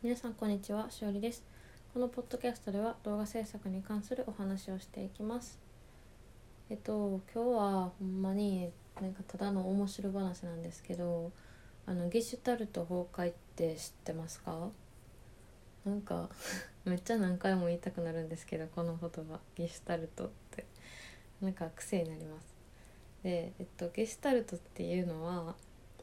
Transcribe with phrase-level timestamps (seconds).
[0.00, 1.42] 皆さんこんにちはしおりです。
[1.92, 5.58] このポッドキャストでは動画制作に関するお話をしていきます。
[6.70, 11.32] えっと今日はほんまになんかただの面白話なんですけど
[11.84, 14.68] あのゲシュタルト崩壊って知ってますか？
[15.84, 16.30] なんか
[16.86, 19.40] めっちゃ何回も言いたくなるんですけどこの言葉。
[19.56, 20.64] ゲシュタルトって。
[21.40, 22.54] なんか癖になります。
[23.24, 25.56] で、えっと、ゲシュタルトっていうのは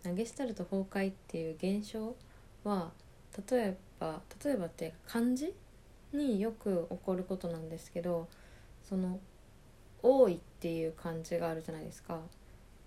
[0.04, 2.14] ゲシュタルト崩壊っていう現象
[2.66, 2.92] は
[3.50, 5.54] 例えば例えばって漢字
[6.14, 8.28] によく起こることなんですけど
[8.88, 9.20] その
[10.02, 12.22] 「多い」っていう漢字があるじゃないですか。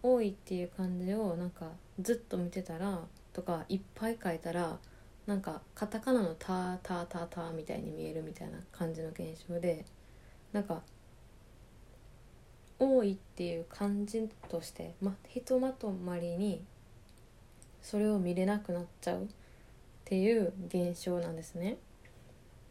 [0.03, 3.01] 多いっていう漢字をなんかずっと見てたら
[3.33, 4.79] とかいっぱい書いたら
[5.27, 9.85] なんかカタカナの「タータータータ」みたいに見えるみたいな感じの現象で
[10.53, 10.83] なんか
[12.79, 16.65] 「多い」っていう漢字として、ま、ひとまとまりに
[17.83, 19.29] それを見れなくなっちゃう
[20.09, 21.77] っていう現象なんですね。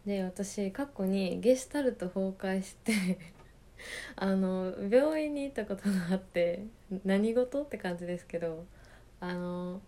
[0.07, 3.19] で私過去にゲシュタルト崩壊して
[4.15, 6.65] あの病院に行ったことがあって
[7.05, 8.65] 何事って感じですけど
[9.19, 9.81] あの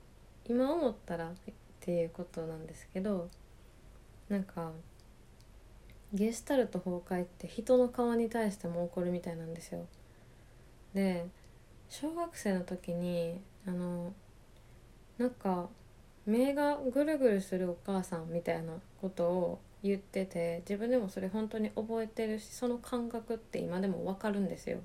[0.46, 1.34] 今思ったらっ
[1.80, 3.30] ていうことなんですけど
[4.28, 4.72] なんか
[6.14, 9.88] ゲシュタルト崩壊って人の顔に対しても起こるみたいなんですよ。
[10.94, 11.26] で
[11.88, 14.14] 小学生の時にあの
[15.18, 15.70] なんか
[16.26, 24.80] 目がぐるぐるするお母さんみたいなことを言ってて自分でもそれ本当に覚えてるしその感覚って今でも分かるんですよ。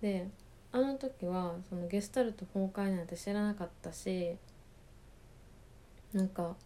[0.00, 0.28] で
[0.72, 4.36] あの時はそのゲスタルト崩壊なんて知らなかったし
[6.12, 6.56] なんか、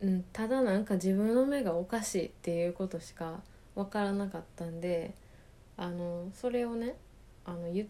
[0.00, 3.40] うん、ただなんか自分の目がおかしいっていうことしか
[3.74, 5.14] 分からなかったんで
[5.76, 6.96] あのそれをね
[7.44, 7.88] あの言っ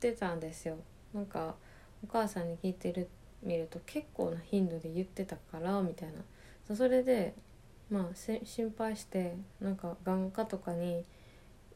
[0.00, 0.76] てたんですよ。
[1.14, 1.54] なんか
[2.08, 3.08] お母さんに聞いてる
[3.42, 6.74] 見ると結構な頻度で言ってたからみたいな。
[6.74, 7.34] それで
[7.90, 11.04] まあ心配してなんか眼科とかに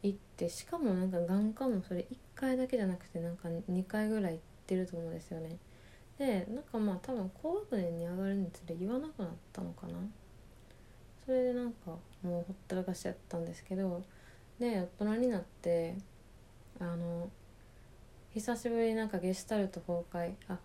[0.03, 5.56] 行ってしかもなんか眼科もそれ1回だけじゃなくてなんか2回ぐらい行ってると思うんですよね。
[6.19, 9.94] でなんかまあ多分高学年に上がるにつれ言わなくなったのかな。
[11.25, 14.03] それでなんかもうほったらかしちゃったんですけど
[14.59, 15.94] で大人になって
[16.81, 17.29] あの
[18.34, 20.34] 久しぶりになんかゲシュタルト崩壊。
[20.48, 20.58] あ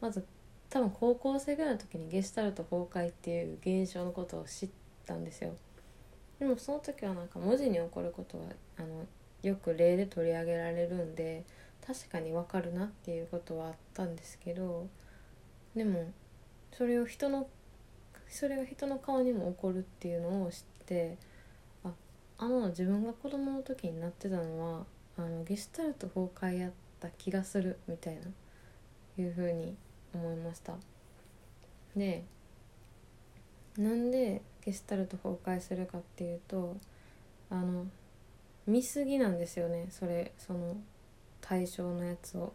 [0.00, 0.26] まず
[0.68, 4.68] 多分高校生ぐらいの時にゲシュタルト崩壊っていう現象のことを知っ
[5.06, 5.54] たんですよ。
[6.38, 8.44] でもその時はなんか文字に起こることは
[8.78, 9.06] あの
[9.42, 11.44] よく例で取り上げられるんで
[11.86, 14.88] 確かにわかるなっていうことはあったんですけど
[15.74, 16.12] でも
[16.72, 17.48] それを人の
[18.28, 21.16] それが人の顔にも起こるっていうのを知って
[21.84, 21.92] あ
[22.38, 24.84] あの自分が子供の時になってたのは
[25.16, 26.72] あのゲシュタルト崩壊やっ
[27.08, 28.22] た気がするみたいな
[29.22, 29.76] いうふうに
[30.14, 30.74] 思いました。
[31.96, 32.24] で
[33.78, 36.76] なんでゲスタルト崩壊するかっていうと
[37.50, 37.86] あの
[38.66, 40.76] 見過ぎなんですよねそれその
[41.40, 42.52] 対象のやつを。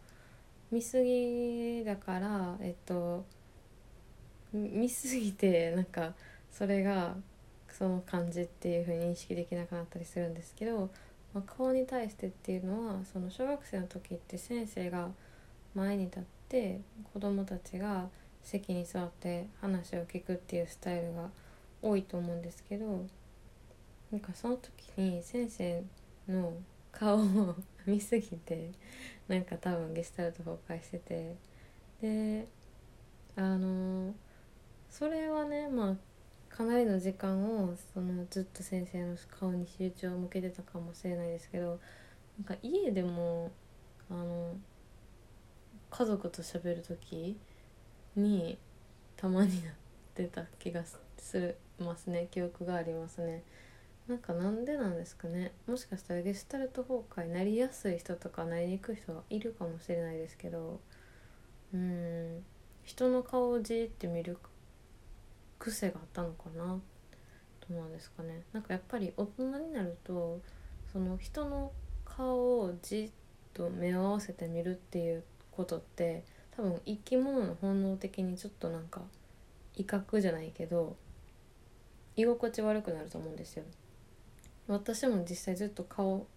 [0.71, 3.25] 見過ぎだからえっと
[4.53, 6.13] 見過ぎてなんか
[6.49, 7.15] それが
[7.69, 10.89] その感じっていう風に認識できなくなったりするんですけど、
[11.33, 15.09] まあ、顔に対してっていうのはその小学生の時って先生が
[15.73, 16.81] 前に立って
[17.13, 18.07] 子どもたちが
[18.43, 21.29] 席に座って話を聞くっていうスタイルが
[21.81, 23.05] 多いと思うんですけど
[24.11, 25.83] なんかその時に先生
[26.27, 26.53] の
[26.91, 27.55] 顔を
[27.85, 28.71] 見すぎて
[29.27, 31.35] なんか多分ゲスタルト崩壊してて。
[32.01, 32.47] で
[33.35, 33.70] あの
[36.61, 41.79] かなりの時間をそのずっと先生の顔に集中を向けてたかもしれないですけど
[42.37, 43.51] なんか家でも
[44.11, 44.53] あの
[45.89, 47.35] 家族と喋る時
[48.15, 48.59] に
[49.17, 49.73] たまになっ
[50.13, 50.83] てた気が
[51.17, 52.27] するますね。
[52.29, 53.41] 記憶がありますね。
[54.07, 55.53] なんかなんでなんですかね。
[55.65, 60.79] もしかしたらゲスタルト崩壊なりやすい人とかなりにくい人がいるかもしれないですけど
[61.73, 62.43] うん。
[62.83, 64.37] 人の顔をじーって見る
[65.61, 66.65] 癖があったのかな？
[66.65, 66.81] ど
[67.69, 68.41] うなんですかね。
[68.51, 70.41] なんかやっぱり大人になると
[70.91, 71.71] その人の
[72.03, 73.11] 顔をじっ
[73.53, 76.23] と目を合わせて見るっていうことって
[76.57, 79.01] 多分生き物の本能的にちょっとなんか
[79.75, 80.95] 威嚇じゃないけど
[82.15, 83.63] 居心地悪くなると思うんですよ。
[84.67, 86.27] 私も実際ずっと顔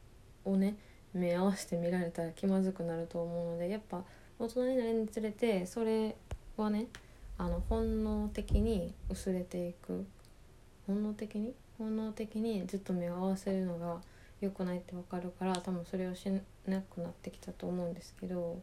[0.45, 0.77] をね
[1.13, 4.03] 目合わせて見られたら気まずくなると思うのでやっぱ
[4.39, 6.17] 大人になるにつれてそれ
[6.57, 6.89] はね
[7.37, 10.07] あの本能的に薄れていく。
[10.87, 11.55] 本能的に？
[11.79, 14.01] 本能的にずっと目を合わせるのが
[14.41, 16.31] 良くないって分かるから多分それをし
[16.67, 18.63] なくなってきたと思うんですけど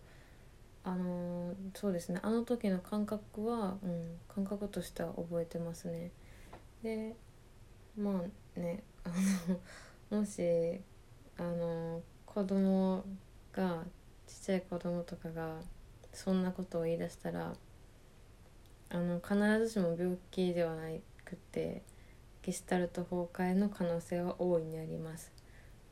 [0.83, 2.19] あのそうですね。
[2.23, 6.11] あの時の感覚は、うん、感覚としては覚えてますね。
[6.81, 7.15] で
[7.97, 8.23] ま
[8.55, 9.09] あねあ
[10.11, 10.41] のもし
[11.37, 13.03] あの子供
[13.51, 13.83] が
[14.25, 15.55] ちっちゃい子供とかが
[16.13, 17.53] そんなことを言い出したら
[18.93, 20.89] あの必ずしも病気ではな
[21.23, 21.81] くて
[22.41, 25.31] ゲスタルト崩壊の可能性は大いにあります。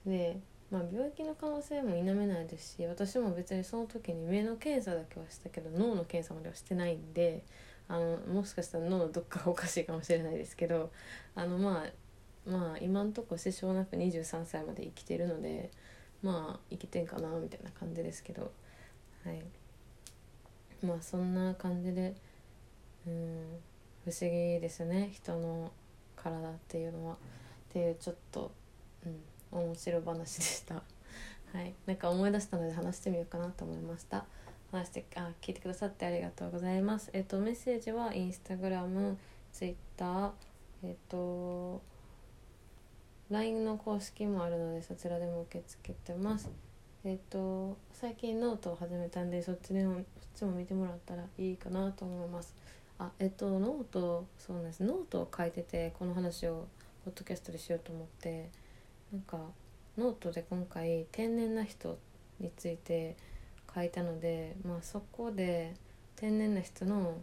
[0.05, 0.39] で、
[0.71, 7.43] まあ、病気の可能性も否めないですし私も別にその時に目の検査だけはしたけど脳の検査まではしてないんで
[7.87, 10.91] あのもしかしたら脳のどっかがおかしいかもしれないですけど
[11.35, 15.71] あのまあまあ今んとこ支障なく23歳まで生きてるので
[16.21, 18.51] まあ生きてんかなみたいな感じですけど
[19.23, 19.43] はい。
[20.85, 22.15] まあそんな感じで
[24.05, 25.09] 不思議ですね。
[25.13, 25.71] 人の
[26.15, 27.13] 体っていうのは。
[27.13, 27.17] っ
[27.71, 28.51] ていうちょっと、
[29.51, 30.75] うん、面白話でした。
[31.53, 31.73] はい。
[31.85, 34.25] なんか思い出したので話してみようかなと思いました。
[34.71, 37.09] 話してあ聞いてくださってありがとうございます。
[37.13, 39.17] えっとメッセージはインスタグラム
[39.51, 40.31] ツイッター
[40.83, 41.81] えっと
[43.29, 46.49] LINE の公式もあるのでそちらでも受け付けてます。
[47.03, 50.03] えっと最近ノートを始めたんでそっちでもそっ
[50.35, 52.55] ちも見てもらったらいいかなと思います。
[52.99, 56.67] あえっとノートそうなんですノートを書いててこの話を
[57.05, 58.49] ポッドキャストでしようと思って
[59.11, 59.37] なんか
[59.97, 61.97] ノートで今回天然な人
[62.39, 63.15] について
[63.73, 65.75] 書いたのでまあそこで
[66.17, 67.17] 天然な人の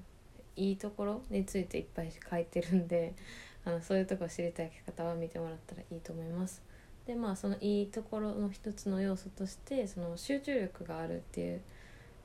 [0.57, 3.15] いいところについていっぱい書いてるんで
[3.67, 6.63] あのそういうとこ知りたい方は見てもらったらいいと思います。
[7.07, 11.61] でまあそのいいところの一つの要素としてその集中力があるっていう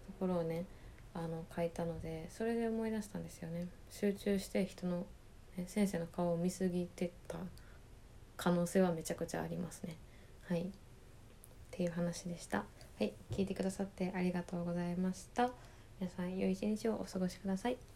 [0.08, 0.66] ところをね
[1.14, 3.68] あの書いたのでそれで思い出したんですよね。
[3.90, 5.06] 集中して人の、
[5.58, 7.38] ね、先生の顔を見すぎてた
[8.38, 9.98] 可能性はめちゃくちゃありますね。
[10.48, 10.62] はい。
[10.62, 10.66] っ
[11.72, 12.60] ていう話でした。
[12.60, 12.66] は
[13.00, 13.14] い。
[13.32, 15.52] 聞いてくださってありがとうございました。
[16.00, 17.91] 皆さん良い一日をお過ごしください。